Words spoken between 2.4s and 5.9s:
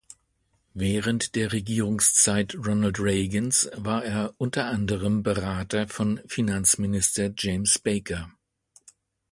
Ronald Reagans war er unter anderem Berater